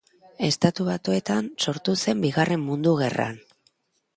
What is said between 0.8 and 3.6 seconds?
Batuetan sortu zen Bigarren Mundu Gerran.